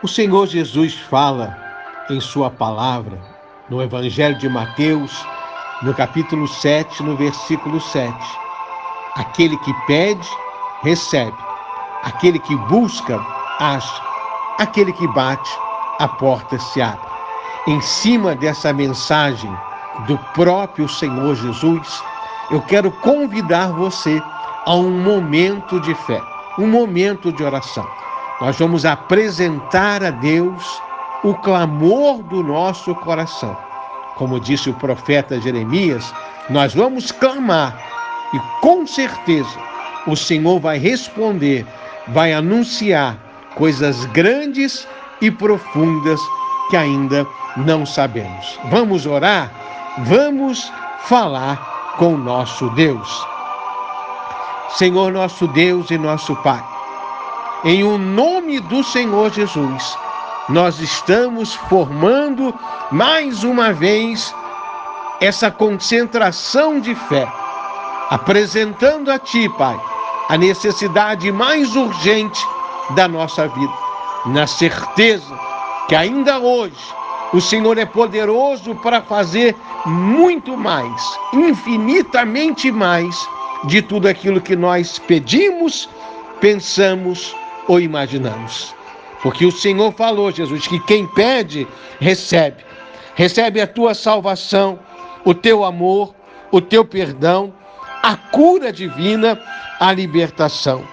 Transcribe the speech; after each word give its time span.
O 0.00 0.06
Senhor 0.06 0.46
Jesus 0.46 0.94
fala 0.94 1.56
em 2.08 2.20
Sua 2.20 2.48
palavra, 2.48 3.18
no 3.68 3.82
Evangelho 3.82 4.38
de 4.38 4.48
Mateus, 4.48 5.26
no 5.82 5.92
capítulo 5.92 6.46
7, 6.46 7.02
no 7.02 7.16
versículo 7.16 7.80
7. 7.80 8.14
Aquele 9.16 9.56
que 9.56 9.74
pede, 9.88 10.28
recebe. 10.84 11.36
Aquele 12.04 12.38
que 12.38 12.54
busca, 12.68 13.18
acha. 13.58 14.00
Aquele 14.60 14.92
que 14.92 15.08
bate, 15.08 15.50
a 15.98 16.06
porta 16.06 16.60
se 16.60 16.80
abre. 16.80 17.10
Em 17.66 17.80
cima 17.80 18.36
dessa 18.36 18.72
mensagem 18.72 19.50
do 20.06 20.16
próprio 20.32 20.88
Senhor 20.88 21.34
Jesus, 21.34 22.04
eu 22.52 22.62
quero 22.62 22.92
convidar 22.92 23.72
você 23.72 24.22
a 24.64 24.74
um 24.76 25.02
momento 25.02 25.80
de 25.80 25.92
fé, 25.92 26.22
um 26.56 26.68
momento 26.68 27.32
de 27.32 27.42
oração. 27.42 27.84
Nós 28.40 28.58
vamos 28.58 28.84
apresentar 28.84 30.02
a 30.04 30.10
Deus 30.10 30.80
o 31.24 31.34
clamor 31.34 32.22
do 32.22 32.42
nosso 32.42 32.94
coração. 32.96 33.56
Como 34.16 34.38
disse 34.38 34.70
o 34.70 34.74
profeta 34.74 35.40
Jeremias, 35.40 36.12
nós 36.48 36.74
vamos 36.74 37.10
clamar 37.10 37.76
e 38.32 38.38
com 38.60 38.86
certeza 38.86 39.58
o 40.06 40.16
Senhor 40.16 40.60
vai 40.60 40.78
responder, 40.78 41.66
vai 42.08 42.32
anunciar 42.32 43.16
coisas 43.54 44.04
grandes 44.06 44.86
e 45.20 45.30
profundas 45.30 46.20
que 46.70 46.76
ainda 46.76 47.26
não 47.56 47.84
sabemos. 47.84 48.58
Vamos 48.70 49.06
orar? 49.06 49.50
Vamos 49.98 50.72
falar 51.00 51.94
com 51.98 52.16
nosso 52.16 52.70
Deus. 52.70 53.26
Senhor 54.70 55.12
nosso 55.12 55.48
Deus 55.48 55.90
e 55.90 55.98
nosso 55.98 56.36
Pai, 56.36 56.62
em 57.64 57.82
o 57.82 57.98
nome 57.98 58.60
do 58.60 58.84
Senhor 58.84 59.30
Jesus, 59.32 59.96
nós 60.48 60.78
estamos 60.80 61.54
formando 61.54 62.54
mais 62.90 63.42
uma 63.42 63.72
vez 63.72 64.34
essa 65.20 65.50
concentração 65.50 66.80
de 66.80 66.94
fé, 66.94 67.26
apresentando 68.10 69.10
a 69.10 69.18
Ti, 69.18 69.48
Pai, 69.58 69.78
a 70.28 70.36
necessidade 70.36 71.30
mais 71.32 71.74
urgente 71.74 72.40
da 72.90 73.08
nossa 73.08 73.48
vida, 73.48 73.74
na 74.26 74.46
certeza 74.46 75.38
que 75.88 75.96
ainda 75.96 76.38
hoje 76.38 76.94
o 77.32 77.40
Senhor 77.40 77.76
é 77.76 77.84
poderoso 77.84 78.74
para 78.76 79.02
fazer 79.02 79.54
muito 79.84 80.56
mais, 80.56 81.18
infinitamente 81.32 82.70
mais, 82.70 83.28
de 83.64 83.82
tudo 83.82 84.06
aquilo 84.06 84.40
que 84.40 84.54
nós 84.54 84.98
pedimos, 85.00 85.88
pensamos 86.40 87.34
ou 87.68 87.78
imaginamos. 87.78 88.74
Porque 89.22 89.44
o 89.44 89.52
Senhor 89.52 89.92
falou, 89.92 90.32
Jesus, 90.32 90.66
que 90.66 90.80
quem 90.80 91.06
pede, 91.06 91.68
recebe. 92.00 92.64
Recebe 93.14 93.60
a 93.60 93.66
tua 93.66 93.94
salvação, 93.94 94.78
o 95.24 95.34
teu 95.34 95.64
amor, 95.64 96.14
o 96.50 96.60
teu 96.60 96.84
perdão, 96.84 97.52
a 98.02 98.16
cura 98.16 98.72
divina, 98.72 99.40
a 99.78 99.92
libertação. 99.92 100.84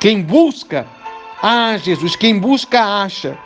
Quem 0.00 0.20
busca, 0.20 0.86
ah, 1.42 1.76
Jesus, 1.76 2.16
quem 2.16 2.38
busca, 2.38 2.82
acha 3.02 3.38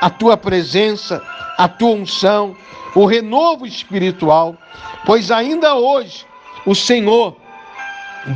a 0.00 0.10
tua 0.10 0.36
presença, 0.36 1.22
a 1.56 1.66
tua 1.66 1.90
unção, 1.90 2.54
o 2.94 3.06
renovo 3.06 3.66
espiritual, 3.66 4.56
pois 5.04 5.30
ainda 5.30 5.74
hoje 5.74 6.26
o 6.66 6.74
Senhor 6.74 7.36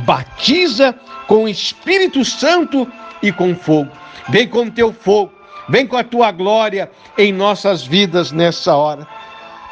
batiza 0.05 0.93
com 1.27 1.43
o 1.43 1.49
Espírito 1.49 2.25
Santo 2.25 2.91
e 3.21 3.31
com 3.31 3.55
fogo. 3.55 3.91
Vem 4.29 4.47
com 4.47 4.63
o 4.63 4.71
teu 4.71 4.93
fogo, 4.93 5.31
vem 5.69 5.85
com 5.87 5.97
a 5.97 6.03
tua 6.03 6.31
glória 6.31 6.91
em 7.17 7.31
nossas 7.31 7.83
vidas 7.83 8.31
nessa 8.31 8.75
hora. 8.75 9.07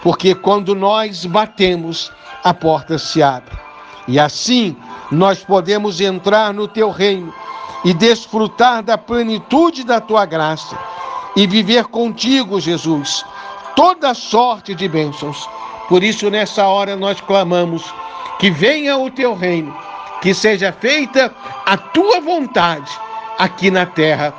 Porque 0.02 0.34
quando 0.34 0.74
nós 0.76 1.26
batemos, 1.26 2.12
a 2.44 2.54
porta 2.54 2.98
se 2.98 3.22
abre. 3.22 3.58
E 4.08 4.20
assim 4.20 4.76
nós 5.12 5.44
podemos 5.44 6.00
entrar 6.00 6.54
no 6.54 6.68
teu 6.68 6.90
reino 6.90 7.34
e 7.84 7.94
desfrutar 7.94 8.84
da 8.84 8.98
plenitude 8.98 9.84
da 9.84 10.00
tua 10.00 10.26
graça 10.26 10.78
e 11.36 11.48
viver 11.48 11.86
contigo, 11.86 12.60
Jesus, 12.60 13.26
toda 13.76 14.14
sorte 14.14 14.74
de 14.74 14.88
bênçãos. 14.88 15.48
Por 15.88 16.04
isso, 16.04 16.30
nessa 16.30 16.68
hora, 16.68 16.96
nós 16.96 17.20
clamamos 17.22 17.94
que 18.40 18.50
venha 18.50 18.98
o 18.98 19.10
teu 19.10 19.36
reino 19.36 19.76
que 20.22 20.34
seja 20.34 20.72
feita 20.72 21.34
a 21.66 21.78
tua 21.78 22.20
vontade 22.20 22.92
aqui 23.40 23.72
na 23.72 23.86
terra 23.86 24.32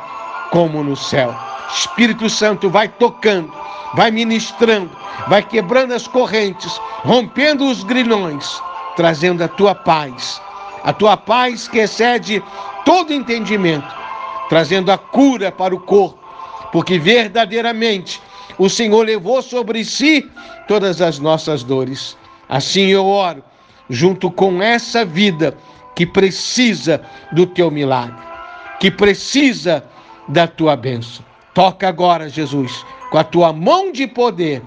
como 0.53 0.85
no 0.85 0.95
céu. 0.95 1.35
Espírito 1.75 2.29
Santo 2.29 2.69
vai 2.69 2.89
tocando, 2.89 3.53
vai 3.95 4.11
ministrando, 4.11 4.91
vai 5.29 5.43
quebrando 5.43 5.95
as 5.95 6.07
correntes, 6.07 6.81
rompendo 7.03 7.67
os 7.67 7.83
grilhões, 7.83 8.61
trazendo 8.97 9.43
a 9.43 9.49
tua 9.49 9.75
paz, 9.75 10.41
a 10.85 10.93
tua 10.93 11.17
paz 11.17 11.67
que 11.67 11.79
excede 11.79 12.43
todo 12.85 13.13
entendimento, 13.13 13.93
trazendo 14.49 14.93
a 14.93 14.99
cura 14.99 15.51
para 15.51 15.75
o 15.75 15.81
corpo, 15.81 16.19
porque 16.71 16.99
verdadeiramente 16.99 18.21
o 18.59 18.69
Senhor 18.69 19.05
levou 19.07 19.41
sobre 19.43 19.85
si 19.85 20.29
todas 20.69 21.01
as 21.01 21.19
nossas 21.19 21.63
dores. 21.63 22.17
Assim 22.49 22.87
eu 22.87 23.07
oro 23.07 23.43
junto 23.89 24.31
com 24.31 24.63
essa 24.63 25.05
vida 25.05 25.57
que 25.95 26.07
precisa 26.07 27.03
do 27.33 27.47
teu 27.47 27.71
milagre, 27.71 28.17
que 28.81 28.91
precisa 28.91 29.85
da 30.27 30.49
tua 30.49 30.75
bênção. 30.75 31.25
Toca 31.55 31.89
agora, 31.89 32.29
Jesus, 32.29 32.85
com 33.11 33.19
a 33.19 33.25
tua 33.25 33.53
mão 33.53 33.93
de 33.93 34.07
poder 34.07 34.63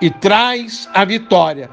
e 0.00 0.10
traz 0.10 0.88
a 0.94 1.04
vitória 1.04 1.70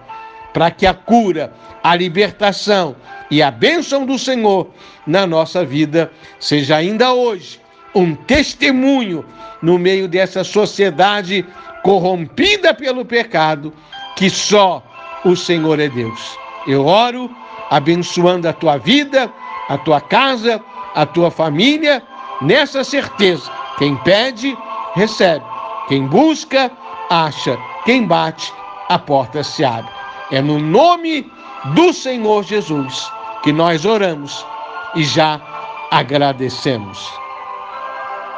para 0.53 0.71
que 0.71 0.85
a 0.85 0.93
cura, 0.93 1.53
a 1.83 1.95
libertação 1.95 2.95
e 3.29 3.41
a 3.41 3.51
bênção 3.51 4.05
do 4.05 4.17
Senhor 4.17 4.69
na 5.05 5.27
nossa 5.27 5.65
vida 5.65 6.11
seja 6.39 6.77
ainda 6.77 7.13
hoje 7.13 7.59
um 7.93 8.15
testemunho 8.15 9.25
no 9.61 9.77
meio 9.77 10.07
dessa 10.07 10.43
sociedade 10.43 11.45
corrompida 11.83 12.73
pelo 12.73 13.03
pecado, 13.03 13.73
que 14.15 14.29
só 14.29 14.83
o 15.25 15.35
Senhor 15.35 15.79
é 15.79 15.89
Deus. 15.89 16.37
Eu 16.67 16.85
oro 16.85 17.29
abençoando 17.69 18.47
a 18.47 18.53
tua 18.53 18.77
vida, 18.77 19.31
a 19.67 19.77
tua 19.77 19.99
casa, 19.99 20.61
a 20.95 21.05
tua 21.05 21.31
família, 21.31 22.03
nessa 22.41 22.83
certeza: 22.83 23.51
quem 23.77 23.95
pede, 23.97 24.57
recebe. 24.95 25.45
Quem 25.87 26.07
busca, 26.07 26.71
acha. 27.09 27.57
Quem 27.85 28.05
bate, 28.05 28.53
a 28.89 28.99
porta 28.99 29.43
se 29.43 29.63
abre. 29.63 29.91
É 30.31 30.41
no 30.41 30.59
nome 30.59 31.29
do 31.73 31.91
Senhor 31.91 32.43
Jesus 32.43 33.11
que 33.43 33.51
nós 33.51 33.85
oramos 33.85 34.45
e 34.95 35.03
já 35.03 35.41
agradecemos. 35.91 37.11